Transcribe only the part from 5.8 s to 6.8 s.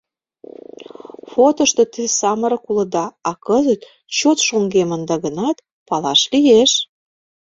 палаш лиеш.